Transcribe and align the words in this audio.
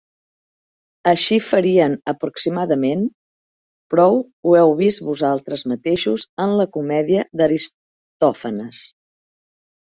Així 1.09 1.35
farien 1.49 1.97
aproximadament; 2.13 3.03
prou 3.95 4.19
ho 4.23 4.57
heu 4.63 4.75
vist 4.81 5.05
vosaltres 5.11 5.67
mateixos 5.75 6.27
en 6.49 6.59
la 6.63 6.69
comèdia 6.81 7.31
d'Aristòfanes. 7.41 8.85